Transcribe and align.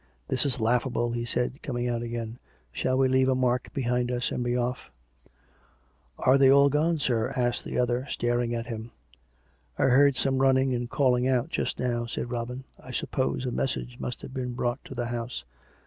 "This 0.29 0.47
is 0.47 0.59
laughable," 0.59 1.11
he 1.11 1.25
said, 1.25 1.61
coming 1.61 1.87
out 1.87 2.01
again." 2.01 2.39
Shall 2.71 2.97
we 2.97 3.07
leave 3.07 3.29
a 3.29 3.35
mark 3.35 3.71
behind 3.71 4.11
us 4.11 4.31
and 4.31 4.43
be 4.43 4.57
off."* 4.57 4.89
""Are 6.25 6.39
they 6.39 6.49
all 6.49 6.69
gone, 6.69 6.97
sir?" 6.97 7.31
asked 7.37 7.63
the 7.65 7.77
other, 7.77 8.07
staring 8.09 8.55
at 8.55 8.65
him." 8.65 8.89
I 9.77 9.83
heard 9.83 10.15
some 10.15 10.39
running 10.39 10.73
and 10.73 10.89
calling 10.89 11.27
out 11.27 11.49
just 11.49 11.77
now," 11.77 12.07
said 12.07 12.31
Robin." 12.31 12.63
I 12.83 12.89
suppose 12.91 13.45
a 13.45 13.51
message 13.51 13.97
must 13.99 14.23
have 14.23 14.33
been 14.33 14.53
brought 14.53 14.83
to 14.85 14.95
the 14.95 15.05
house." 15.05 15.45